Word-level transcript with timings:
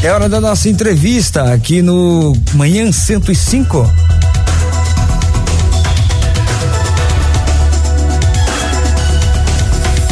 É 0.00 0.12
hora 0.12 0.28
da 0.28 0.40
nossa 0.40 0.68
entrevista 0.68 1.52
aqui 1.52 1.82
no 1.82 2.32
Manhã 2.54 2.90
105. 2.92 3.90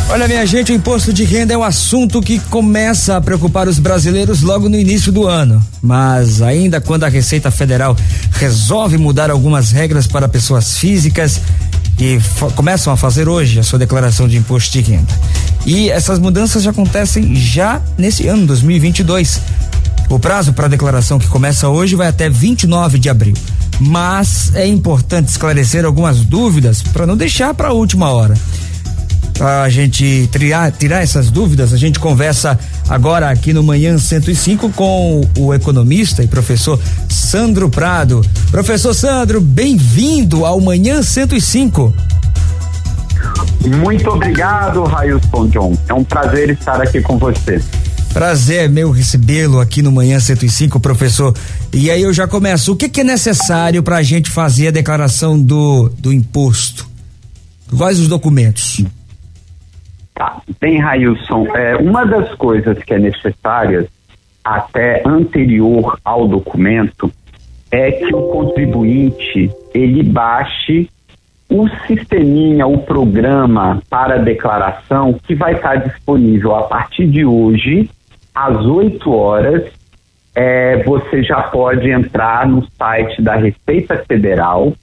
Olha, 0.09 0.27
minha 0.27 0.45
gente, 0.45 0.73
o 0.73 0.75
imposto 0.75 1.12
de 1.12 1.23
renda 1.23 1.55
é 1.55 1.56
um 1.56 1.62
assunto 1.62 2.20
que 2.20 2.41
começa 2.41 3.16
a 3.16 3.20
preocupar 3.20 3.69
os 3.69 3.78
brasileiros 3.78 4.42
logo 4.42 4.69
no 4.69 4.77
início 4.77 5.12
do 5.12 5.25
ano. 5.28 5.64
Mas 5.80 6.42
ainda 6.42 6.80
quando 6.80 7.05
a 7.05 7.09
Receita 7.09 7.53
Federal 7.53 7.97
resolve 8.33 8.98
mudar 8.98 9.30
algumas 9.30 9.70
regras 9.70 10.09
para 10.09 10.28
pessoas 10.28 10.78
físicas 10.78 11.41
que 11.97 12.20
começam 12.56 12.92
a 12.92 12.97
fazer 12.97 13.28
hoje 13.28 13.61
a 13.61 13.62
sua 13.62 13.78
declaração 13.78 14.27
de 14.27 14.37
imposto 14.37 14.73
de 14.73 14.80
renda. 14.80 15.14
E 15.64 15.91
essas 15.91 16.19
mudanças 16.19 16.62
já 16.62 16.70
acontecem 16.70 17.34
já 17.34 17.80
nesse 17.97 18.27
ano 18.27 18.47
2022. 18.47 19.41
O 20.09 20.19
prazo 20.19 20.52
para 20.52 20.66
a 20.66 20.69
declaração 20.69 21.19
que 21.19 21.27
começa 21.27 21.69
hoje 21.69 21.96
vai 21.96 22.06
até 22.06 22.28
29 22.28 22.98
de 22.98 23.09
abril. 23.09 23.34
Mas 23.80 24.55
é 24.55 24.67
importante 24.67 25.28
esclarecer 25.28 25.84
algumas 25.84 26.20
dúvidas 26.20 26.83
para 26.83 27.06
não 27.06 27.17
deixar 27.17 27.53
para 27.55 27.69
a 27.69 27.72
última 27.72 28.11
hora. 28.11 28.34
Para 29.36 29.62
a 29.62 29.69
gente 29.69 30.28
tirar, 30.33 30.72
tirar 30.72 31.03
essas 31.03 31.31
dúvidas, 31.31 31.72
a 31.75 31.77
gente 31.77 31.98
conversa 31.98 32.58
agora 32.89 33.28
aqui 33.28 33.53
no 33.53 33.62
Manhã 33.62 33.98
105 33.98 34.70
com 34.70 35.20
o 35.36 35.53
economista 35.53 36.22
e 36.22 36.27
professor 36.27 36.81
Sandro 37.09 37.69
Prado. 37.69 38.25
Professor 38.50 38.94
Sandro, 38.94 39.41
bem-vindo 39.41 40.47
ao 40.47 40.59
Manhã 40.61 41.03
105. 41.03 41.92
Muito 43.84 44.09
obrigado, 44.09 44.84
Railson 44.84 45.48
John. 45.48 45.77
É 45.88 45.92
um 45.92 46.05
prazer 46.05 46.50
estar 46.50 46.81
aqui 46.81 47.03
com 47.03 47.19
você. 47.19 47.61
Prazer 48.17 48.64
é 48.64 48.69
meu 48.69 48.91
recebê-lo 48.91 49.61
aqui 49.61 49.83
no 49.83 49.92
Manhã 49.92 50.19
105, 50.19 50.81
professor. 50.81 51.34
E 51.70 51.91
aí 51.91 52.00
eu 52.00 52.14
já 52.14 52.27
começo. 52.27 52.72
O 52.72 52.77
que, 52.77 52.89
que 52.89 53.03
é 53.03 53.05
necessário 53.05 53.83
para 53.83 53.98
a 53.98 54.03
gente 54.03 54.31
fazer 54.31 54.69
a 54.69 54.70
declaração 54.70 55.39
do, 55.39 55.91
do 55.98 56.11
imposto? 56.11 56.89
Quais 57.77 58.00
os 58.00 58.09
documentos? 58.09 58.83
Tá. 60.14 60.41
Bem, 60.59 60.81
Railson, 60.81 61.47
é, 61.55 61.77
uma 61.77 62.06
das 62.06 62.34
coisas 62.37 62.83
que 62.84 62.94
é 62.94 62.98
necessária 62.98 63.87
até 64.42 65.03
anterior 65.05 65.98
ao 66.03 66.27
documento 66.27 67.12
é 67.70 67.92
que 67.92 68.14
o 68.14 68.28
contribuinte 68.28 69.50
ele 69.75 70.03
baixe 70.03 70.89
o 71.50 71.69
sisteminha, 71.87 72.67
o 72.67 72.78
programa 72.78 73.83
para 73.91 74.17
declaração 74.17 75.20
que 75.22 75.34
vai 75.34 75.53
estar 75.53 75.77
disponível 75.77 76.56
a 76.56 76.62
partir 76.62 77.06
de 77.09 77.22
hoje 77.22 77.91
às 78.37 78.65
8 78.67 79.11
horas, 79.11 79.65
é, 80.34 80.83
você 80.83 81.23
já 81.23 81.45
pode 81.45 81.91
entrar 81.91 82.47
no 82.47 82.62
site 82.77 83.23
da 83.23 83.34
Receita 83.37 84.05
Federal 84.06 84.75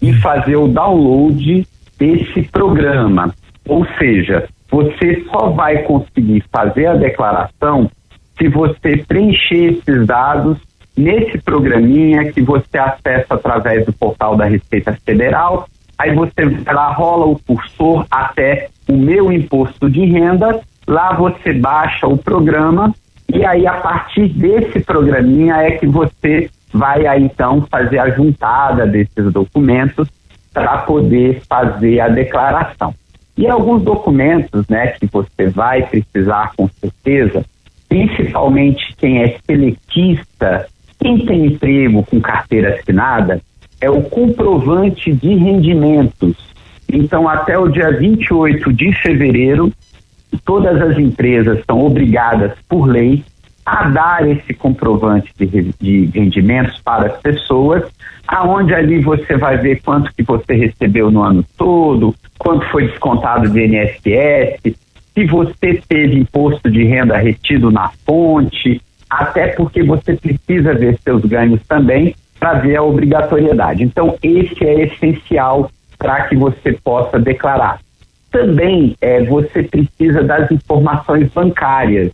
e 0.00 0.12
fazer 0.14 0.54
o 0.54 0.68
download 0.68 1.66
desse 1.98 2.42
programa. 2.42 3.34
Ou 3.68 3.84
seja, 3.98 4.48
você 4.70 5.24
só 5.28 5.50
vai 5.50 5.82
conseguir 5.82 6.44
fazer 6.52 6.86
a 6.86 6.94
declaração 6.94 7.90
se 8.38 8.48
você 8.48 8.98
preencher 8.98 9.72
esses 9.72 10.06
dados 10.06 10.56
nesse 10.96 11.38
programinha 11.38 12.32
que 12.32 12.40
você 12.40 12.78
acessa 12.78 13.34
através 13.34 13.84
do 13.84 13.92
portal 13.92 14.36
da 14.36 14.44
Receita 14.44 14.96
Federal. 15.04 15.68
Aí 15.98 16.14
você 16.14 16.46
vai 16.46 16.74
lá, 16.74 16.92
rola 16.92 17.26
o 17.26 17.38
cursor 17.38 18.06
até 18.10 18.68
o 18.88 18.96
meu 18.96 19.32
imposto 19.32 19.90
de 19.90 20.04
renda. 20.06 20.60
Lá 20.86 21.12
você 21.12 21.52
baixa 21.52 22.06
o 22.06 22.16
programa 22.16 22.94
e 23.34 23.44
aí, 23.44 23.66
a 23.66 23.74
partir 23.74 24.28
desse 24.28 24.80
programinha 24.80 25.56
é 25.56 25.72
que 25.72 25.86
você 25.86 26.50
vai 26.72 27.06
aí, 27.06 27.24
então 27.24 27.66
fazer 27.70 27.98
a 27.98 28.10
juntada 28.10 28.86
desses 28.86 29.32
documentos 29.32 30.08
para 30.52 30.78
poder 30.78 31.42
fazer 31.48 32.00
a 32.00 32.08
declaração. 32.08 32.94
E 33.36 33.48
alguns 33.48 33.82
documentos, 33.82 34.66
né, 34.68 34.88
que 34.88 35.06
você 35.06 35.46
vai 35.48 35.82
precisar 35.82 36.52
com 36.56 36.68
certeza, 36.68 37.44
principalmente 37.88 38.94
quem 38.98 39.22
é 39.22 39.36
seletista, 39.46 40.66
quem 40.98 41.24
tem 41.24 41.46
emprego 41.46 42.04
com 42.04 42.20
carteira 42.20 42.74
assinada, 42.74 43.40
é 43.80 43.88
o 43.88 44.02
comprovante 44.02 45.12
de 45.12 45.34
rendimentos. 45.34 46.36
Então, 46.92 47.28
até 47.28 47.58
o 47.58 47.68
dia 47.68 47.90
28 47.90 48.72
de 48.72 48.92
fevereiro, 49.00 49.72
todas 50.38 50.80
as 50.80 50.98
empresas 50.98 51.62
são 51.66 51.84
obrigadas 51.84 52.52
por 52.68 52.86
lei 52.86 53.24
a 53.64 53.88
dar 53.88 54.28
esse 54.28 54.54
comprovante 54.54 55.32
de, 55.38 55.72
de 55.80 56.06
rendimentos 56.06 56.80
para 56.82 57.06
as 57.06 57.20
pessoas, 57.20 57.84
aonde 58.26 58.74
ali 58.74 59.00
você 59.00 59.36
vai 59.36 59.58
ver 59.58 59.80
quanto 59.82 60.12
que 60.14 60.22
você 60.22 60.54
recebeu 60.54 61.10
no 61.10 61.22
ano 61.22 61.44
todo, 61.56 62.14
quanto 62.38 62.64
foi 62.70 62.88
descontado 62.88 63.48
de 63.48 63.66
INSS, 63.66 64.74
se 65.14 65.26
você 65.26 65.80
teve 65.88 66.18
imposto 66.18 66.70
de 66.70 66.84
renda 66.84 67.16
retido 67.16 67.70
na 67.70 67.90
fonte, 68.06 68.80
até 69.08 69.48
porque 69.48 69.82
você 69.82 70.14
precisa 70.14 70.74
ver 70.74 70.98
seus 71.02 71.24
ganhos 71.24 71.60
também 71.66 72.14
para 72.38 72.54
ver 72.54 72.76
a 72.76 72.82
obrigatoriedade. 72.82 73.82
Então, 73.82 74.16
esse 74.22 74.64
é 74.64 74.84
essencial 74.84 75.70
para 75.98 76.22
que 76.24 76.36
você 76.36 76.72
possa 76.72 77.18
declarar. 77.18 77.78
Também 78.30 78.96
é, 79.00 79.24
você 79.24 79.62
precisa 79.62 80.22
das 80.22 80.50
informações 80.50 81.28
bancárias, 81.32 82.12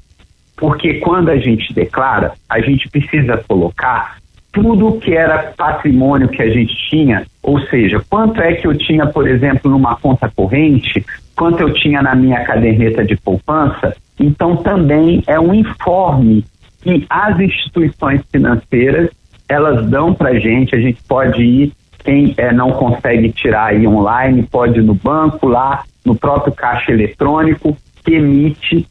porque 0.57 0.95
quando 0.95 1.29
a 1.29 1.37
gente 1.37 1.73
declara, 1.75 2.33
a 2.49 2.61
gente 2.61 2.89
precisa 2.89 3.37
colocar 3.47 4.17
tudo 4.51 4.99
que 4.99 5.13
era 5.13 5.53
patrimônio 5.55 6.29
que 6.29 6.43
a 6.43 6.49
gente 6.49 6.75
tinha, 6.89 7.27
ou 7.43 7.61
seja, 7.67 8.03
quanto 8.09 8.41
é 8.41 8.55
que 8.55 8.67
eu 8.67 8.75
tinha, 8.75 9.07
por 9.07 9.29
exemplo, 9.29 9.71
numa 9.71 9.97
conta 9.97 10.33
corrente, 10.35 11.05
quanto 11.37 11.61
eu 11.61 11.75
tinha 11.75 12.01
na 12.01 12.15
minha 12.15 12.43
caderneta 12.43 13.05
de 13.05 13.15
poupança. 13.17 13.95
Então, 14.19 14.57
também 14.57 15.23
é 15.27 15.39
um 15.39 15.53
informe 15.53 16.43
que 16.81 17.05
as 17.11 17.39
instituições 17.39 18.23
financeiras 18.33 19.11
elas 19.47 19.87
dão 19.89 20.15
para 20.15 20.31
a 20.31 20.39
gente. 20.39 20.75
A 20.75 20.81
gente 20.81 21.03
pode 21.07 21.43
ir, 21.43 21.73
quem 22.03 22.35
é, 22.39 22.51
não 22.51 22.73
consegue 22.73 23.31
tirar 23.33 23.67
aí 23.67 23.87
online, 23.87 24.43
pode 24.45 24.79
ir 24.79 24.83
no 24.83 24.95
banco 24.95 25.47
lá 25.47 25.83
no 26.07 26.15
próprio 26.15 26.55
caixa 26.55 26.93
eletrônico 26.93 27.77
que 28.05 28.15
emite 28.15 28.87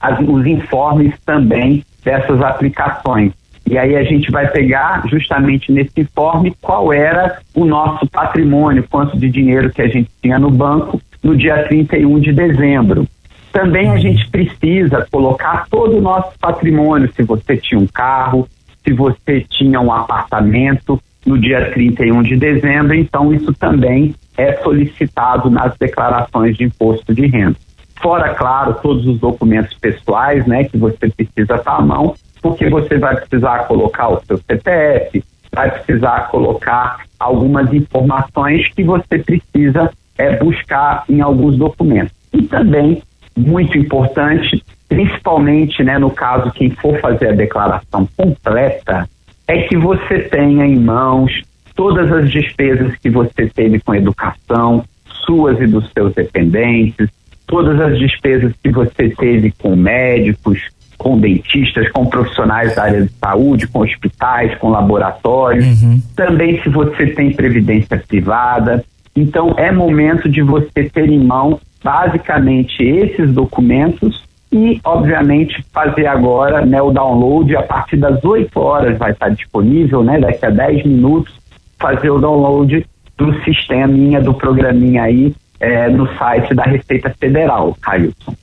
as, 0.00 0.18
os 0.18 0.44
informes 0.44 1.14
também 1.24 1.84
dessas 2.04 2.42
aplicações. 2.42 3.32
E 3.66 3.78
aí 3.78 3.94
a 3.94 4.02
gente 4.02 4.32
vai 4.32 4.48
pegar 4.48 5.06
justamente 5.08 5.70
nesse 5.70 6.00
informe 6.00 6.52
qual 6.60 6.92
era 6.92 7.38
o 7.54 7.64
nosso 7.64 8.04
patrimônio, 8.08 8.84
quanto 8.90 9.16
de 9.16 9.30
dinheiro 9.30 9.70
que 9.70 9.80
a 9.80 9.86
gente 9.86 10.10
tinha 10.20 10.38
no 10.38 10.50
banco 10.50 11.00
no 11.22 11.36
dia 11.36 11.62
31 11.68 12.18
de 12.18 12.32
dezembro. 12.32 13.06
Também 13.52 13.90
a 13.90 13.96
gente 13.96 14.28
precisa 14.28 15.06
colocar 15.10 15.66
todo 15.70 15.98
o 15.98 16.00
nosso 16.00 16.36
patrimônio, 16.40 17.12
se 17.14 17.22
você 17.22 17.56
tinha 17.56 17.78
um 17.78 17.86
carro, 17.86 18.48
se 18.82 18.92
você 18.92 19.44
tinha 19.48 19.80
um 19.80 19.92
apartamento 19.92 21.00
no 21.24 21.38
dia 21.38 21.70
31 21.70 22.22
de 22.22 22.36
dezembro, 22.36 22.94
então 22.94 23.32
isso 23.32 23.52
também 23.52 24.14
é 24.40 24.56
solicitado 24.62 25.50
nas 25.50 25.76
declarações 25.76 26.56
de 26.56 26.64
imposto 26.64 27.14
de 27.14 27.26
renda. 27.26 27.56
Fora, 28.00 28.34
claro, 28.34 28.74
todos 28.82 29.06
os 29.06 29.18
documentos 29.20 29.76
pessoais, 29.78 30.46
né, 30.46 30.64
que 30.64 30.78
você 30.78 31.10
precisa 31.10 31.56
estar 31.56 31.76
à 31.76 31.82
mão, 31.82 32.14
porque 32.40 32.68
você 32.70 32.96
vai 32.96 33.16
precisar 33.16 33.66
colocar 33.66 34.08
o 34.08 34.20
seu 34.24 34.38
CPF, 34.38 35.22
vai 35.52 35.70
precisar 35.70 36.28
colocar 36.30 37.00
algumas 37.18 37.70
informações 37.74 38.72
que 38.72 38.82
você 38.82 39.18
precisa 39.18 39.90
é, 40.16 40.36
buscar 40.36 41.04
em 41.08 41.20
alguns 41.20 41.58
documentos. 41.58 42.14
E 42.32 42.42
também, 42.42 43.02
muito 43.36 43.76
importante, 43.76 44.64
principalmente 44.88 45.84
né, 45.84 45.98
no 45.98 46.10
caso 46.10 46.50
quem 46.52 46.70
for 46.70 46.98
fazer 47.00 47.28
a 47.28 47.32
declaração 47.32 48.08
completa, 48.16 49.06
é 49.46 49.62
que 49.62 49.76
você 49.76 50.20
tenha 50.20 50.64
em 50.64 50.78
mãos 50.78 51.42
todas 51.74 52.12
as 52.12 52.30
despesas 52.30 52.94
que 52.96 53.10
você 53.10 53.46
teve 53.46 53.80
com 53.80 53.94
educação, 53.94 54.84
suas 55.26 55.60
e 55.60 55.66
dos 55.66 55.90
seus 55.92 56.14
dependentes, 56.14 57.08
todas 57.46 57.80
as 57.80 57.98
despesas 57.98 58.52
que 58.62 58.70
você 58.70 59.10
teve 59.10 59.52
com 59.52 59.74
médicos, 59.74 60.60
com 60.96 61.18
dentistas, 61.18 61.90
com 61.90 62.06
profissionais 62.06 62.76
da 62.76 62.84
área 62.84 63.02
de 63.02 63.12
saúde, 63.12 63.66
com 63.66 63.80
hospitais, 63.80 64.56
com 64.58 64.68
laboratórios. 64.68 65.82
Uhum. 65.82 66.00
Também 66.14 66.62
se 66.62 66.68
você 66.68 67.06
tem 67.06 67.32
previdência 67.32 67.96
privada. 68.06 68.84
Então 69.16 69.54
é 69.56 69.72
momento 69.72 70.28
de 70.28 70.42
você 70.42 70.84
ter 70.84 71.08
em 71.08 71.18
mão 71.18 71.58
basicamente 71.82 72.82
esses 72.82 73.32
documentos 73.32 74.28
e, 74.52 74.80
obviamente, 74.84 75.64
fazer 75.72 76.06
agora 76.06 76.66
né, 76.66 76.82
o 76.82 76.90
download 76.90 77.56
a 77.56 77.62
partir 77.62 77.96
das 77.96 78.22
8 78.24 78.58
horas 78.58 78.98
vai 78.98 79.12
estar 79.12 79.28
disponível, 79.28 80.02
né, 80.02 80.18
daqui 80.18 80.44
a 80.44 80.50
10 80.50 80.84
minutos, 80.84 81.32
fazer 81.80 82.10
o 82.10 82.18
download 82.18 82.86
do 83.16 83.44
sisteminha, 83.44 84.20
do 84.20 84.34
programinha 84.34 85.02
aí 85.02 85.34
é, 85.58 85.88
no 85.88 86.06
site 86.16 86.54
da 86.54 86.64
Receita 86.64 87.14
Federal, 87.20 87.76
Railson. 87.82 88.34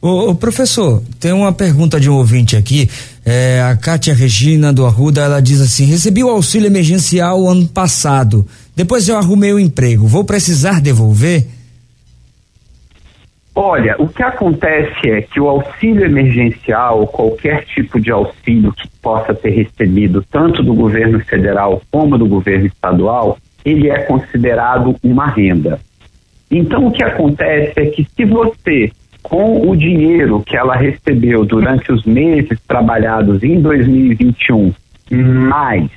Ô, 0.00 0.30
ô, 0.30 0.34
professor, 0.34 1.02
tem 1.18 1.32
uma 1.32 1.52
pergunta 1.52 1.98
de 1.98 2.10
um 2.10 2.14
ouvinte 2.14 2.56
aqui, 2.56 2.88
é, 3.24 3.62
a 3.62 3.76
Kátia 3.76 4.14
Regina 4.14 4.72
do 4.72 4.84
Arruda, 4.84 5.22
ela 5.22 5.40
diz 5.40 5.60
assim, 5.60 5.86
recebi 5.86 6.22
o 6.22 6.28
auxílio 6.28 6.66
emergencial 6.66 7.46
ano 7.48 7.66
passado, 7.66 8.46
depois 8.74 9.08
eu 9.08 9.16
arrumei 9.16 9.52
o 9.52 9.58
emprego, 9.58 10.06
vou 10.06 10.24
precisar 10.24 10.80
devolver? 10.80 11.46
Olha, 13.58 13.96
o 13.98 14.06
que 14.06 14.22
acontece 14.22 15.10
é 15.10 15.22
que 15.22 15.40
o 15.40 15.48
auxílio 15.48 16.04
emergencial, 16.04 17.06
qualquer 17.06 17.64
tipo 17.64 17.98
de 17.98 18.10
auxílio 18.10 18.70
que 18.70 18.86
possa 19.00 19.32
ter 19.32 19.48
recebido, 19.48 20.22
tanto 20.30 20.62
do 20.62 20.74
governo 20.74 21.18
federal 21.20 21.80
como 21.90 22.18
do 22.18 22.26
governo 22.26 22.66
estadual, 22.66 23.38
ele 23.64 23.88
é 23.88 24.00
considerado 24.00 24.94
uma 25.02 25.28
renda. 25.28 25.80
Então, 26.50 26.86
o 26.86 26.92
que 26.92 27.02
acontece 27.02 27.72
é 27.76 27.86
que 27.86 28.04
se 28.04 28.26
você, 28.26 28.92
com 29.22 29.66
o 29.66 29.74
dinheiro 29.74 30.42
que 30.42 30.54
ela 30.54 30.76
recebeu 30.76 31.46
durante 31.46 31.90
os 31.90 32.04
meses 32.04 32.60
trabalhados 32.68 33.42
em 33.42 33.58
2021, 33.58 34.70
mais 35.48 35.90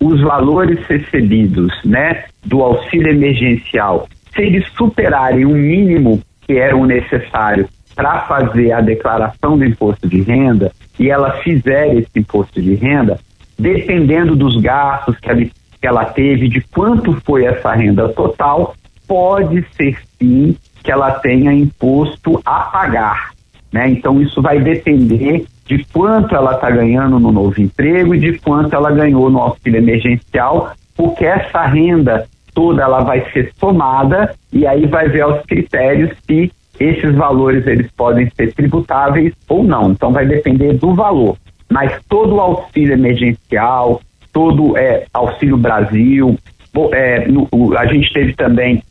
os 0.00 0.20
valores 0.22 0.84
recebidos, 0.88 1.72
né, 1.84 2.24
do 2.44 2.60
auxílio 2.62 3.12
emergencial, 3.12 4.08
se 4.34 4.42
eles 4.42 4.66
superarem 4.76 5.44
o 5.44 5.50
mínimo 5.50 6.20
que 6.50 6.58
eram 6.58 6.84
necessários 6.84 7.68
para 7.94 8.22
fazer 8.22 8.72
a 8.72 8.80
declaração 8.80 9.56
do 9.56 9.64
imposto 9.64 10.08
de 10.08 10.20
renda 10.20 10.72
e 10.98 11.08
ela 11.08 11.30
fizer 11.44 11.94
esse 11.94 12.10
imposto 12.16 12.60
de 12.60 12.74
renda, 12.74 13.20
dependendo 13.56 14.34
dos 14.34 14.60
gastos 14.60 15.16
que 15.20 15.30
ela, 15.30 15.40
que 15.44 15.86
ela 15.86 16.04
teve, 16.06 16.48
de 16.48 16.60
quanto 16.60 17.12
foi 17.24 17.44
essa 17.44 17.72
renda 17.72 18.08
total, 18.08 18.74
pode 19.06 19.64
ser 19.76 19.96
sim 20.18 20.56
que 20.82 20.90
ela 20.90 21.12
tenha 21.12 21.52
imposto 21.52 22.42
a 22.44 22.62
pagar. 22.62 23.30
Né? 23.72 23.88
Então, 23.90 24.20
isso 24.20 24.42
vai 24.42 24.58
depender 24.58 25.44
de 25.66 25.84
quanto 25.92 26.34
ela 26.34 26.54
está 26.54 26.68
ganhando 26.68 27.20
no 27.20 27.30
novo 27.30 27.60
emprego 27.60 28.12
e 28.12 28.18
de 28.18 28.40
quanto 28.40 28.74
ela 28.74 28.90
ganhou 28.90 29.30
no 29.30 29.38
auxílio 29.38 29.78
emergencial, 29.78 30.72
porque 30.96 31.24
essa 31.24 31.64
renda 31.64 32.26
toda 32.54 32.82
ela 32.82 33.00
vai 33.00 33.24
ser 33.32 33.52
somada 33.58 34.34
e 34.52 34.66
aí 34.66 34.86
vai 34.86 35.08
ver 35.08 35.26
os 35.26 35.42
critérios 35.42 36.10
se 36.26 36.52
esses 36.78 37.14
valores 37.14 37.66
eles 37.66 37.90
podem 37.92 38.30
ser 38.30 38.54
tributáveis 38.54 39.34
ou 39.48 39.62
não. 39.62 39.90
Então 39.92 40.12
vai 40.12 40.26
depender 40.26 40.74
do 40.74 40.94
valor. 40.94 41.36
Mas 41.68 41.92
todo 42.08 42.36
o 42.36 42.40
auxílio 42.40 42.94
emergencial, 42.94 44.00
todo 44.32 44.76
é, 44.76 45.04
auxílio 45.12 45.56
Brasil, 45.56 46.36
é, 46.92 47.28
no, 47.28 47.48
a 47.76 47.86
gente 47.86 48.12
teve 48.12 48.32
também 48.32 48.82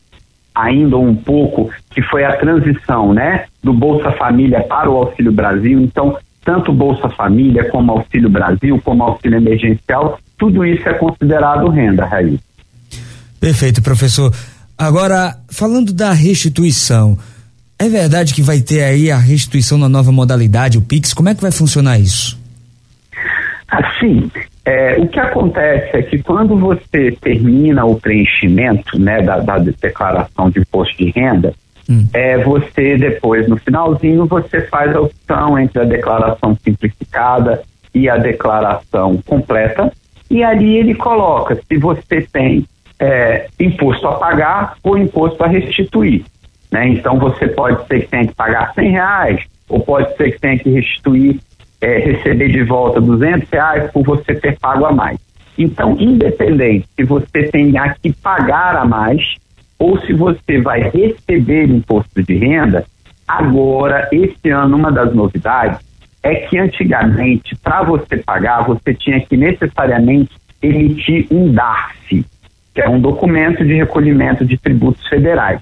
ainda 0.53 0.97
um 0.97 1.15
pouco 1.15 1.69
que 1.91 2.01
foi 2.01 2.23
a 2.23 2.35
transição, 2.35 3.13
né, 3.13 3.45
do 3.63 3.73
Bolsa 3.73 4.11
Família 4.11 4.61
para 4.61 4.89
o 4.89 4.97
Auxílio 4.97 5.31
Brasil. 5.31 5.79
Então 5.79 6.17
tanto 6.44 6.73
Bolsa 6.73 7.09
Família 7.09 7.69
como 7.69 7.91
Auxílio 7.91 8.29
Brasil, 8.29 8.81
como 8.83 9.03
Auxílio 9.03 9.38
Emergencial, 9.38 10.19
tudo 10.38 10.65
isso 10.65 10.88
é 10.88 10.94
considerado 10.94 11.69
renda, 11.69 12.06
Raíssa. 12.06 12.49
Perfeito, 13.39 13.81
professor. 13.81 14.33
Agora, 14.77 15.36
falando 15.50 15.94
da 15.94 16.12
restituição, 16.12 17.18
é 17.77 17.88
verdade 17.88 18.33
que 18.33 18.41
vai 18.41 18.59
ter 18.59 18.83
aí 18.83 19.09
a 19.09 19.18
restituição 19.18 19.77
na 19.77 19.88
nova 19.88 20.12
modalidade, 20.12 20.77
o 20.77 20.81
Pix? 20.81 21.13
Como 21.13 21.30
é 21.30 21.36
que 21.36 21.41
vai 21.41 21.51
funcionar 21.51 21.97
isso? 22.00 22.38
Assim, 23.69 24.30
é, 24.65 24.95
o 24.97 25.07
que 25.07 25.19
acontece 25.19 25.97
é 25.97 26.01
que 26.01 26.21
quando 26.21 26.57
você 26.57 27.12
termina 27.21 27.86
o 27.86 27.95
preenchimento 28.00 29.00
né, 29.00 29.21
da, 29.21 29.39
da 29.39 29.57
declaração 29.59 30.50
de 30.50 30.59
imposto 30.59 30.97
de 30.97 31.12
renda, 31.12 31.53
hum. 31.89 32.06
é, 32.13 32.38
você 32.44 32.97
depois, 32.97 33.47
no 33.47 33.57
finalzinho, 33.57 34.25
você 34.25 34.62
faz 34.62 34.95
a 34.95 35.01
opção 35.01 35.57
entre 35.57 35.81
a 35.81 35.85
declaração 35.85 36.57
simplificada 36.63 37.62
e 37.94 38.09
a 38.09 38.18
declaração 38.18 39.18
completa, 39.25 39.92
e 40.30 40.44
ali 40.44 40.77
ele 40.77 40.94
coloca 40.94 41.56
se 41.56 41.77
você 41.77 42.21
tem 42.31 42.65
é, 43.00 43.48
imposto 43.60 44.07
a 44.07 44.13
pagar 44.13 44.75
ou 44.84 44.98
imposto 44.98 45.44
a 45.44 45.48
restituir. 45.48 46.24
Né? 46.72 46.90
Então 46.90 47.18
você 47.18 47.48
pode 47.48 47.86
ser 47.88 48.01
que 48.01 48.07
tenha 48.07 48.28
que 48.28 48.36
pagar 48.36 48.74
100 48.74 48.92
reais, 48.92 49.46
ou 49.68 49.80
pode 49.80 50.16
ser 50.18 50.31
que 50.31 50.40
tenha 50.40 50.60
que 50.60 50.69
restituir, 50.69 51.40
é, 51.81 51.98
receber 52.00 52.50
de 52.50 52.63
volta 52.63 53.00
200 53.00 53.50
reais 53.50 53.92
por 53.92 54.04
você 54.04 54.36
ter 54.36 54.57
pago 54.60 54.86
a 54.86 54.92
mais. 54.92 55.18
Então, 55.57 55.98
independente 56.00 56.88
se 56.96 57.04
você 57.04 57.44
tenha 57.51 57.94
que 58.01 58.13
pagar 58.13 58.75
a 58.75 58.86
mais 58.86 59.36
ou 59.78 60.00
se 60.02 60.13
você 60.13 60.60
vai 60.62 60.81
receber 60.90 61.69
imposto 61.69 62.22
de 62.22 62.36
renda, 62.36 62.86
agora, 63.28 64.10
esse 64.12 64.50
ano, 64.50 64.75
uma 64.75 64.92
das 64.92 65.13
novidades 65.13 65.80
é 66.22 66.36
que 66.36 66.57
antigamente, 66.57 67.56
para 67.57 67.84
você 67.84 68.18
pagar, 68.18 68.66
você 68.66 68.94
tinha 68.94 69.19
que 69.22 69.38
necessariamente 69.38 70.31
emitir 70.62 71.28
um 71.31 71.52
DARF, 71.52 72.25
que 72.80 72.86
é 72.86 72.90
um 72.90 73.02
documento 73.02 73.66
de 73.66 73.74
recolhimento 73.74 74.46
de 74.46 74.58
tributos 74.58 75.06
federais. 75.08 75.60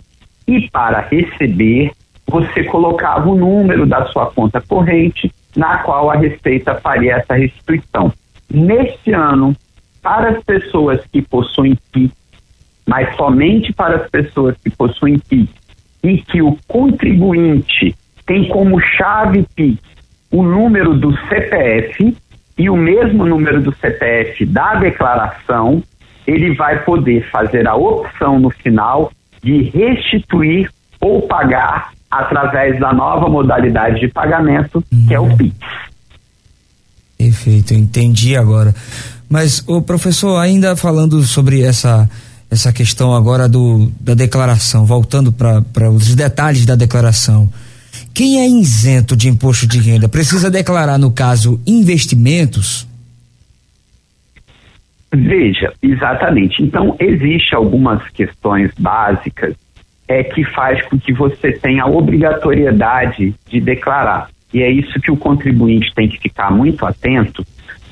E 0.48 0.70
para 0.70 1.02
receber, 1.02 1.92
você 2.28 2.64
colocava 2.64 3.28
o 3.28 3.36
número 3.36 3.88
da 3.88 4.06
sua 4.06 4.28
conta 4.28 4.62
corrente, 4.62 5.32
na 5.56 5.80
qual 5.80 6.12
a 6.12 6.16
Receita 6.16 6.76
faria 6.76 7.16
essa 7.16 7.34
restituição. 7.34 8.14
Neste 8.54 9.14
ano, 9.14 9.56
para 10.00 10.30
as 10.30 10.44
pessoas 10.44 11.04
que 11.12 11.24
possuem 11.24 11.76
PIX, 11.92 12.14
mas 12.86 13.16
somente 13.16 13.74
para 13.74 13.96
as 13.96 14.10
pessoas 14.12 14.56
que 14.64 14.70
possuem 14.70 15.18
PIX, 15.18 15.52
e 16.04 16.20
que 16.20 16.42
o 16.42 16.56
contribuinte 16.68 17.96
tem 18.28 18.48
como 18.48 18.80
chave 18.80 19.44
PIX 19.56 19.80
o 20.30 20.44
número 20.44 20.94
do 20.94 21.12
CPF 21.28 22.16
e 22.58 22.70
o 22.70 22.76
mesmo 22.76 23.26
número 23.26 23.60
do 23.60 23.74
CPF 23.74 24.46
da 24.46 24.76
declaração, 24.76 25.82
ele 26.28 26.54
vai 26.54 26.84
poder 26.84 27.28
fazer 27.32 27.66
a 27.68 27.76
opção 27.76 28.38
no 28.38 28.50
final 28.50 29.12
de 29.42 29.64
restituir 29.70 30.70
ou 31.00 31.22
pagar 31.22 31.92
através 32.12 32.78
da 32.80 32.94
nova 32.94 33.30
modalidade 33.30 34.00
de 34.02 34.10
pagamento, 34.10 34.84
que 35.08 35.14
é 35.14 35.20
o 35.20 35.24
uhum. 35.24 35.38
PIX. 35.38 35.56
Perfeito, 37.18 37.74
entendi 37.74 38.36
agora. 38.36 38.76
Mas 39.30 39.64
o 39.68 39.82
professor, 39.82 40.38
ainda 40.38 40.76
falando 40.76 41.24
sobre 41.24 41.62
essa 41.62 42.10
essa 42.50 42.72
questão 42.72 43.14
agora 43.14 43.48
do 43.48 43.92
da 44.00 44.14
declaração, 44.14 44.86
voltando 44.86 45.34
para 45.34 45.90
os 45.90 46.16
detalhes 46.16 46.66
da 46.66 46.76
declaração. 46.76 47.50
Quem 48.14 48.40
é 48.40 48.48
isento 48.48 49.16
de 49.16 49.28
imposto 49.28 49.68
de 49.68 49.80
renda 49.80 50.08
precisa 50.08 50.50
declarar, 50.50 50.98
no 50.98 51.12
caso, 51.12 51.60
investimentos? 51.66 52.88
Veja, 55.12 55.74
exatamente. 55.82 56.62
Então, 56.62 56.96
existe 57.00 57.56
algumas 57.56 58.08
questões 58.10 58.72
básicas 58.78 59.56
é 60.08 60.24
que 60.24 60.44
faz 60.44 60.82
com 60.86 60.98
que 60.98 61.14
você 61.14 61.52
tenha 61.52 61.84
a 61.84 61.88
obrigatoriedade 61.88 63.36
de 63.50 63.60
declarar. 63.60 64.30
E 64.54 64.62
é 64.62 64.70
isso 64.70 65.00
que 65.02 65.12
o 65.12 65.18
contribuinte 65.18 65.94
tem 65.94 66.08
que 66.08 66.18
ficar 66.18 66.50
muito 66.52 66.86
atento, 66.86 67.46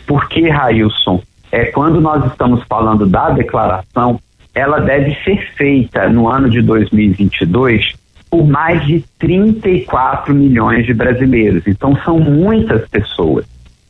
porque, 0.07 0.47
Railson, 0.49 1.21
é, 1.51 1.65
quando 1.65 1.99
nós 1.99 2.25
estamos 2.25 2.63
falando 2.69 3.05
da 3.05 3.29
declaração, 3.31 4.19
ela 4.53 4.79
deve 4.79 5.13
ser 5.23 5.37
feita 5.55 6.07
no 6.07 6.29
ano 6.29 6.49
de 6.49 6.61
2022 6.61 7.93
por 8.29 8.45
mais 8.45 8.85
de 8.85 9.03
34 9.19 10.33
milhões 10.33 10.85
de 10.85 10.93
brasileiros. 10.93 11.63
Então, 11.67 11.95
são 12.03 12.19
muitas 12.19 12.87
pessoas. 12.89 13.45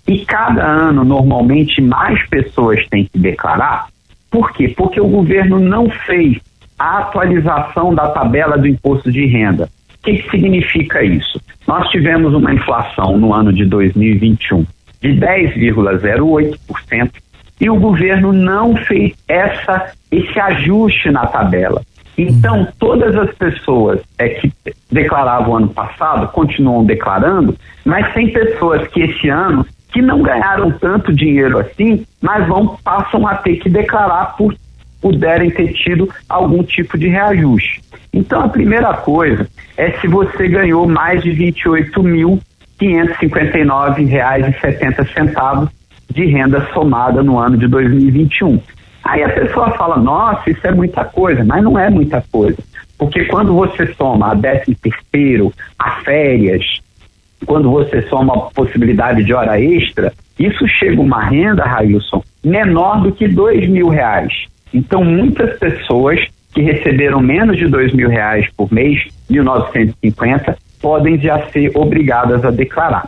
E 0.07 0.25
cada 0.25 0.63
ano, 0.63 1.03
normalmente, 1.03 1.81
mais 1.81 2.27
pessoas 2.29 2.85
têm 2.89 3.05
que 3.05 3.17
declarar. 3.17 3.87
Por 4.29 4.51
quê? 4.51 4.67
Porque 4.75 5.01
o 5.01 5.07
governo 5.07 5.59
não 5.59 5.89
fez 5.89 6.37
a 6.77 6.99
atualização 6.99 7.95
da 7.95 8.09
tabela 8.09 8.57
do 8.57 8.67
imposto 8.67 9.11
de 9.11 9.25
renda. 9.25 9.69
O 9.93 10.03
que, 10.03 10.17
que 10.17 10.29
significa 10.29 11.03
isso? 11.03 11.41
Nós 11.67 11.89
tivemos 11.89 12.33
uma 12.33 12.53
inflação 12.53 13.17
no 13.17 13.33
ano 13.33 13.51
de 13.51 13.65
2021 13.65 14.65
de 15.01 15.09
10,08% 15.19 17.11
e 17.59 17.69
o 17.69 17.79
governo 17.79 18.33
não 18.33 18.75
fez 18.75 19.13
essa, 19.27 19.91
esse 20.11 20.39
ajuste 20.39 21.09
na 21.09 21.25
tabela. 21.25 21.81
Então, 22.17 22.67
todas 22.79 23.15
as 23.15 23.33
pessoas 23.35 23.99
é, 24.17 24.29
que 24.29 24.51
declaravam 24.91 25.57
ano 25.57 25.67
passado 25.69 26.27
continuam 26.31 26.85
declarando, 26.85 27.55
mas 27.83 28.13
tem 28.13 28.31
pessoas 28.31 28.87
que 28.87 29.01
esse 29.01 29.27
ano 29.27 29.65
que 29.95 30.01
não 30.01 30.21
ganharam 30.21 30.71
tanto 30.71 31.13
dinheiro 31.13 31.57
assim, 31.57 32.05
mas 32.21 32.45
vão 32.45 32.75
passam 32.83 33.25
a 33.25 33.35
ter 33.35 33.55
que 33.55 33.69
declarar 33.69 34.35
por 34.35 34.53
puderem 35.01 35.49
ter 35.49 35.71
tido 35.71 36.09
algum 36.27 36.61
tipo 36.63 36.97
de 36.97 37.07
reajuste. 37.07 37.81
Então, 38.11 38.41
a 38.41 38.49
primeira 38.49 38.93
coisa 38.93 39.47
é 39.77 39.91
se 39.91 40.09
você 40.09 40.49
ganhou 40.49 40.85
mais 40.85 41.23
de 41.23 41.31
R$ 41.31 41.53
28.559,70 42.77 45.69
de 46.09 46.25
renda 46.25 46.67
somada 46.73 47.23
no 47.23 47.39
ano 47.39 47.55
de 47.55 47.65
2021. 47.67 48.59
Aí 49.01 49.23
a 49.23 49.29
pessoa 49.29 49.71
fala, 49.77 49.95
nossa, 49.95 50.49
isso 50.49 50.67
é 50.67 50.71
muita 50.71 51.05
coisa, 51.05 51.41
mas 51.45 51.63
não 51.63 51.79
é 51.79 51.89
muita 51.89 52.21
coisa. 52.29 52.57
Porque 52.97 53.23
quando 53.25 53.53
você 53.53 53.93
soma 53.93 54.31
a 54.31 54.33
décimo 54.33 54.75
terceiro, 54.75 55.53
a 55.79 56.01
férias, 56.01 56.81
quando 57.45 57.69
você 57.69 58.01
soma 58.03 58.33
a 58.33 58.39
possibilidade 58.51 59.23
de 59.23 59.33
hora 59.33 59.59
extra, 59.59 60.13
isso 60.39 60.67
chega 60.67 61.01
uma 61.01 61.23
renda, 61.23 61.63
Railson, 61.63 62.23
menor 62.43 63.01
do 63.01 63.11
que 63.11 63.27
dois 63.27 63.67
mil 63.67 63.89
reais. 63.89 64.33
Então, 64.73 65.03
muitas 65.03 65.57
pessoas 65.57 66.19
que 66.53 66.61
receberam 66.61 67.19
menos 67.19 67.57
de 67.57 67.67
dois 67.67 67.93
mil 67.93 68.09
reais 68.09 68.47
por 68.55 68.71
mês, 68.71 68.99
1.950, 69.29 70.55
podem 70.81 71.19
já 71.19 71.47
ser 71.49 71.71
obrigadas 71.75 72.43
a 72.45 72.51
declarar. 72.51 73.07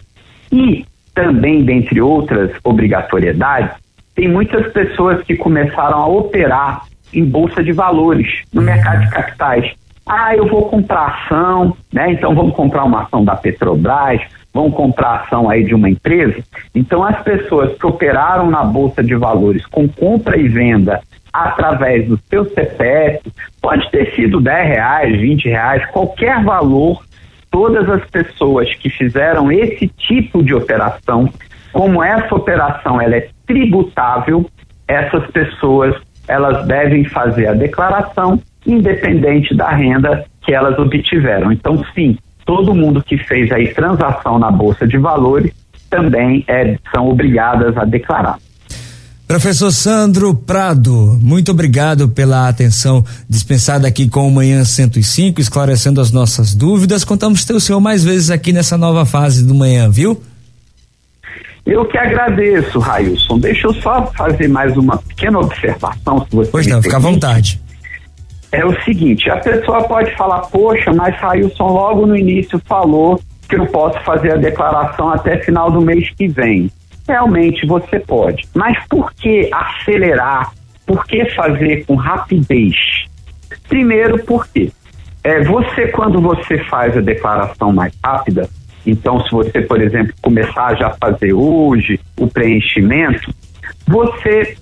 E 0.52 0.86
também, 1.14 1.64
dentre 1.64 2.02
outras 2.02 2.52
obrigatoriedades, 2.64 3.76
tem 4.16 4.28
muitas 4.28 4.72
pessoas 4.72 5.24
que 5.24 5.36
começaram 5.36 5.98
a 5.98 6.08
operar 6.08 6.84
em 7.14 7.24
bolsa 7.24 7.64
de 7.64 7.72
valores, 7.72 8.44
no 8.54 8.62
mercado 8.62 9.02
de 9.02 9.10
capitais. 9.10 9.74
Ah, 10.08 10.36
eu 10.36 10.48
vou 10.48 10.70
comprar 10.70 11.08
ação, 11.08 11.76
né? 11.92 12.14
Então 12.14 12.34
vamos 12.34 12.56
comprar 12.56 12.86
uma 12.86 13.04
ação 13.04 13.26
da 13.26 13.36
Petrobras, 13.36 14.22
vamos 14.54 14.74
comprar 14.74 15.22
ação 15.22 15.50
aí 15.50 15.66
de 15.66 15.76
uma 15.76 15.90
empresa. 15.90 16.42
Então 16.74 17.04
as 17.04 17.22
pessoas 17.24 17.78
que 17.78 17.86
operaram 17.86 18.50
na 18.50 18.64
bolsa 18.64 19.04
de 19.04 19.16
valores 19.16 19.66
com 19.66 19.88
compra 19.88 20.38
e 20.38 20.48
venda 20.48 21.02
através 21.34 22.08
do 22.08 22.18
seu 22.30 22.46
CPF, 22.46 23.32
pode 23.62 23.90
ter 23.92 24.16
sido 24.16 24.40
10 24.40 24.68
reais, 24.68 25.20
20 25.20 25.50
reais, 25.50 25.86
qualquer 25.92 26.44
valor, 26.44 27.04
todas 27.52 27.88
as 27.90 28.04
pessoas 28.10 28.74
que 28.76 28.90
fizeram 28.90 29.52
esse 29.52 29.88
tipo 29.88 30.42
de 30.42 30.56
operação, 30.56 31.30
como 31.72 32.02
essa 32.02 32.34
operação 32.34 33.00
ela 33.00 33.18
é 33.18 33.30
tributável, 33.46 34.50
essas 34.88 35.30
pessoas 35.32 35.96
elas 36.28 36.66
devem 36.66 37.06
fazer 37.06 37.48
a 37.48 37.54
declaração 37.54 38.40
independente 38.68 39.56
da 39.56 39.72
renda 39.72 40.26
que 40.42 40.54
elas 40.54 40.78
obtiveram. 40.78 41.52
Então, 41.52 41.84
sim, 41.96 42.18
todo 42.46 42.76
mundo 42.76 43.02
que 43.04 43.18
fez 43.18 43.52
aí 43.52 43.74
transação 43.74 44.38
na 44.38 44.52
bolsa 44.52 44.86
de 44.86 44.98
valores 44.98 45.52
também 45.90 46.44
é, 46.48 46.78
são 46.94 47.10
obrigadas 47.10 47.76
a 47.78 47.86
declarar. 47.86 48.38
Professor 49.28 49.72
Sandro 49.72 50.34
Prado, 50.34 51.20
muito 51.22 51.52
obrigado 51.52 52.08
pela 52.08 52.48
atenção 52.48 53.04
dispensada 53.30 53.86
aqui 53.86 54.08
com 54.08 54.26
o 54.26 54.32
Manhã 54.32 54.64
105, 54.64 55.42
esclarecendo 55.42 56.00
as 56.00 56.12
nossas 56.12 56.56
dúvidas. 56.56 57.04
Contamos 57.04 57.44
ter 57.44 57.54
o 57.54 57.60
senhor 57.60 57.82
mais 57.82 58.06
vezes 58.06 58.30
aqui 58.32 58.54
nessa 58.54 58.78
nova 58.78 59.06
fase 59.06 59.46
do 59.46 59.54
manhã, 59.54 59.90
viu? 59.90 60.22
Eu 61.66 61.84
que 61.84 61.98
agradeço, 61.98 62.80
Railson. 62.80 63.38
Deixa 63.40 63.68
eu 63.68 63.74
só 63.74 64.10
fazer 64.14 64.48
mais 64.48 64.78
uma 64.78 64.98
pequena 64.98 65.40
observação, 65.40 66.26
se 66.30 66.34
você 66.34 66.50
Pois 66.50 66.66
não, 66.66 66.82
fica 66.82 66.96
à 66.96 67.00
vontade. 67.00 67.60
É 68.52 68.66
o 68.66 68.82
seguinte, 68.84 69.30
a 69.30 69.38
pessoa 69.38 69.84
pode 69.88 70.16
falar, 70.16 70.42
poxa, 70.42 70.94
mas 70.94 71.16
Railson 71.16 71.68
logo 71.68 72.06
no 72.06 72.16
início 72.16 72.60
falou 72.66 73.20
que 73.48 73.56
eu 73.56 73.66
posso 73.68 74.00
fazer 74.02 74.34
a 74.34 74.38
declaração 74.38 75.10
até 75.10 75.38
final 75.40 75.70
do 75.72 75.82
mês 75.82 76.10
que 76.16 76.28
vem 76.28 76.70
realmente 77.08 77.66
você 77.66 78.00
pode. 78.00 78.48
Mas 78.54 78.78
por 78.88 79.14
que 79.14 79.50
acelerar? 79.52 80.52
Por 80.86 81.06
que 81.06 81.26
fazer 81.34 81.86
com 81.86 81.96
rapidez? 81.96 82.76
Primeiro, 83.68 84.24
porque 84.26 84.72
é, 85.24 85.42
você, 85.44 85.88
quando 85.88 86.22
você 86.22 86.58
faz 86.66 86.96
a 86.98 87.02
declaração 87.02 87.72
mais 87.72 87.94
rápida, 88.04 88.50
então, 88.86 89.20
se 89.22 89.32
você, 89.32 89.62
por 89.62 89.82
exemplo, 89.82 90.14
começar 90.22 90.76
já 90.78 90.88
a 90.88 90.98
fazer 90.98 91.34
hoje 91.34 92.00
o 92.18 92.28
preenchimento, 92.28 93.34
você, 93.86 94.56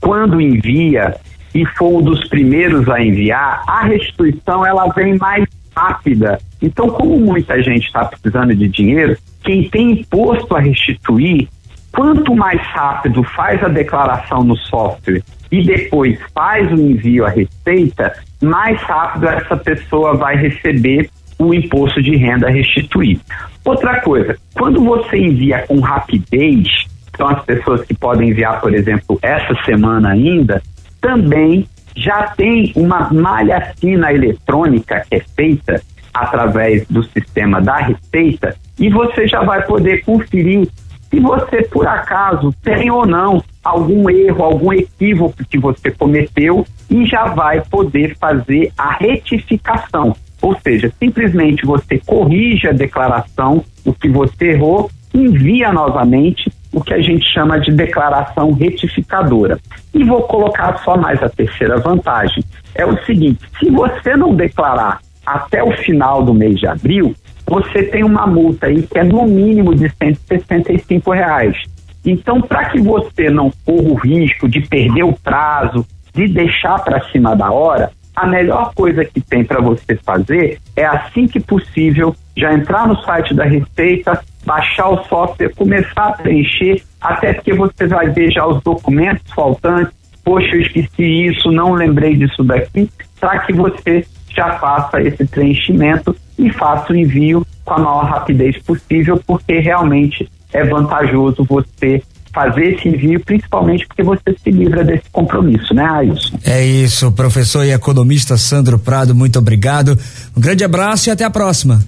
quando 0.00 0.40
envia 0.40 1.14
e 1.54 1.64
for 1.66 1.98
um 1.98 2.02
dos 2.02 2.28
primeiros 2.28 2.88
a 2.88 3.00
enviar, 3.02 3.62
a 3.66 3.84
restituição 3.84 4.64
ela 4.64 4.86
vem 4.88 5.16
mais 5.18 5.44
rápida. 5.76 6.38
Então, 6.60 6.88
como 6.88 7.18
muita 7.18 7.62
gente 7.62 7.86
está 7.86 8.04
precisando 8.04 8.54
de 8.54 8.68
dinheiro, 8.68 9.16
quem 9.42 9.68
tem 9.68 9.92
imposto 9.92 10.54
a 10.54 10.60
restituir, 10.60 11.48
quanto 11.92 12.34
mais 12.34 12.60
rápido 12.68 13.22
faz 13.22 13.62
a 13.62 13.68
declaração 13.68 14.44
no 14.44 14.56
software 14.56 15.22
e 15.50 15.64
depois 15.64 16.18
faz 16.34 16.70
o 16.70 16.76
envio 16.76 17.26
à 17.26 17.30
Receita, 17.30 18.12
mais 18.40 18.80
rápido 18.82 19.26
essa 19.26 19.56
pessoa 19.56 20.16
vai 20.16 20.36
receber 20.36 21.10
o 21.38 21.54
imposto 21.54 22.02
de 22.02 22.16
renda 22.16 22.48
a 22.48 22.50
restituir. 22.50 23.18
Outra 23.64 24.00
coisa, 24.00 24.36
quando 24.54 24.84
você 24.84 25.16
envia 25.16 25.64
com 25.66 25.80
rapidez, 25.80 26.68
são 27.16 27.28
as 27.28 27.42
pessoas 27.44 27.82
que 27.84 27.94
podem 27.94 28.30
enviar, 28.30 28.60
por 28.60 28.74
exemplo, 28.74 29.18
essa 29.22 29.54
semana 29.64 30.10
ainda, 30.10 30.62
também 31.00 31.66
já 31.96 32.28
tem 32.28 32.72
uma 32.76 33.12
malha 33.12 33.72
fina 33.78 34.12
eletrônica 34.12 35.04
que 35.08 35.16
é 35.16 35.20
feita 35.20 35.82
através 36.12 36.86
do 36.88 37.02
sistema 37.02 37.60
da 37.60 37.76
Receita 37.76 38.56
e 38.78 38.88
você 38.88 39.26
já 39.26 39.42
vai 39.42 39.64
poder 39.66 40.04
conferir 40.04 40.68
se 41.10 41.18
você 41.18 41.62
por 41.62 41.86
acaso 41.86 42.54
tem 42.62 42.90
ou 42.90 43.04
não 43.04 43.42
algum 43.64 44.08
erro, 44.08 44.44
algum 44.44 44.72
equívoco 44.72 45.44
que 45.44 45.58
você 45.58 45.90
cometeu 45.90 46.64
e 46.88 47.04
já 47.04 47.26
vai 47.26 47.60
poder 47.62 48.16
fazer 48.16 48.72
a 48.78 48.94
retificação. 48.94 50.14
Ou 50.40 50.56
seja, 50.60 50.90
simplesmente 50.98 51.66
você 51.66 51.98
corrige 51.98 52.68
a 52.68 52.72
declaração, 52.72 53.62
o 53.84 53.92
que 53.92 54.08
você 54.08 54.52
errou, 54.52 54.90
envia 55.12 55.72
novamente 55.72 56.49
o 56.80 56.84
que 56.84 56.94
a 56.94 57.00
gente 57.00 57.24
chama 57.32 57.60
de 57.60 57.70
declaração 57.70 58.52
retificadora. 58.52 59.58
E 59.92 60.02
vou 60.02 60.22
colocar 60.22 60.78
só 60.78 60.96
mais 60.96 61.22
a 61.22 61.28
terceira 61.28 61.78
vantagem. 61.78 62.42
É 62.74 62.86
o 62.86 62.96
seguinte: 63.04 63.40
se 63.58 63.70
você 63.70 64.16
não 64.16 64.34
declarar 64.34 65.00
até 65.24 65.62
o 65.62 65.72
final 65.72 66.22
do 66.22 66.32
mês 66.32 66.58
de 66.58 66.66
abril, 66.66 67.14
você 67.46 67.82
tem 67.82 68.02
uma 68.02 68.26
multa 68.26 68.66
aí 68.66 68.82
que 68.82 68.98
é 68.98 69.04
no 69.04 69.24
mínimo 69.26 69.74
de 69.74 69.90
165 69.90 71.12
reais. 71.12 71.56
Então, 72.04 72.40
para 72.40 72.70
que 72.70 72.80
você 72.80 73.28
não 73.28 73.52
corra 73.64 73.90
o 73.90 73.94
risco 73.94 74.48
de 74.48 74.60
perder 74.62 75.02
o 75.02 75.12
prazo, 75.12 75.86
de 76.14 76.26
deixar 76.26 76.82
para 76.82 77.04
cima 77.10 77.36
da 77.36 77.50
hora, 77.50 77.90
a 78.14 78.26
melhor 78.26 78.72
coisa 78.74 79.04
que 79.04 79.20
tem 79.20 79.44
para 79.44 79.60
você 79.60 79.96
fazer 79.96 80.58
é 80.76 80.84
assim 80.84 81.26
que 81.26 81.40
possível 81.40 82.14
já 82.36 82.52
entrar 82.52 82.86
no 82.86 83.00
site 83.02 83.34
da 83.34 83.44
Receita, 83.44 84.22
baixar 84.44 84.88
o 84.88 85.04
software, 85.04 85.54
começar 85.54 86.08
a 86.08 86.12
preencher, 86.12 86.82
até 87.00 87.34
porque 87.34 87.52
você 87.52 87.86
vai 87.86 88.08
ver 88.10 88.30
já 88.32 88.46
os 88.46 88.62
documentos 88.62 89.30
faltantes. 89.32 89.94
Poxa, 90.24 90.54
eu 90.54 90.60
esqueci 90.60 91.26
isso, 91.26 91.50
não 91.50 91.72
lembrei 91.72 92.16
disso 92.16 92.44
daqui, 92.44 92.90
para 93.18 93.38
que 93.40 93.52
você 93.52 94.04
já 94.28 94.58
faça 94.58 95.00
esse 95.00 95.24
preenchimento 95.26 96.14
e 96.38 96.50
faça 96.52 96.92
o 96.92 96.96
envio 96.96 97.44
com 97.64 97.74
a 97.74 97.78
maior 97.78 98.04
rapidez 98.04 98.58
possível, 98.62 99.20
porque 99.26 99.58
realmente 99.58 100.28
é 100.52 100.64
vantajoso 100.64 101.44
você 101.44 102.02
fazer 102.32 102.74
esse 102.74 102.88
envio, 102.88 103.20
principalmente 103.20 103.86
porque 103.86 104.02
você 104.02 104.34
se 104.42 104.50
livra 104.50 104.84
desse 104.84 105.10
compromisso, 105.10 105.74
né, 105.74 105.84
Ailson? 105.84 106.38
É 106.44 106.64
isso, 106.64 107.10
professor 107.12 107.64
e 107.64 107.72
economista 107.72 108.36
Sandro 108.36 108.78
Prado, 108.78 109.14
muito 109.14 109.38
obrigado. 109.38 109.98
Um 110.36 110.40
grande 110.40 110.64
abraço 110.64 111.08
e 111.08 111.12
até 111.12 111.24
a 111.24 111.30
próxima. 111.30 111.80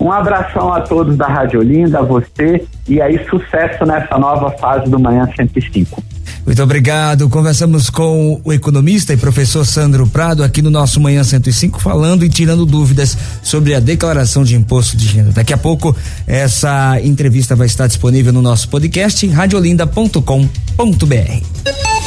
Um 0.00 0.10
abração 0.10 0.72
a 0.72 0.80
todos 0.80 1.16
da 1.16 1.26
Rádio 1.26 1.60
Olinda, 1.60 2.00
a 2.00 2.02
você 2.02 2.64
e 2.88 3.00
aí 3.00 3.24
sucesso 3.28 3.84
nessa 3.84 4.18
nova 4.18 4.50
fase 4.58 4.90
do 4.90 4.98
Manhã 4.98 5.28
105. 5.36 6.02
Muito 6.44 6.62
obrigado. 6.62 7.28
Conversamos 7.28 7.90
com 7.90 8.40
o 8.44 8.52
economista 8.52 9.12
e 9.12 9.16
professor 9.16 9.64
Sandro 9.64 10.06
Prado 10.06 10.42
aqui 10.42 10.62
no 10.62 10.70
nosso 10.70 11.00
Manhã 11.00 11.22
105, 11.22 11.80
falando 11.80 12.24
e 12.24 12.28
tirando 12.28 12.64
dúvidas 12.64 13.16
sobre 13.42 13.74
a 13.74 13.80
declaração 13.80 14.44
de 14.44 14.56
imposto 14.56 14.96
de 14.96 15.08
renda. 15.08 15.32
Daqui 15.32 15.52
a 15.52 15.58
pouco 15.58 15.94
essa 16.26 17.00
entrevista 17.02 17.54
vai 17.54 17.66
estar 17.66 17.86
disponível 17.86 18.32
no 18.32 18.42
nosso 18.42 18.68
podcast 18.68 19.26
radiolinda.com.br. 19.26 21.97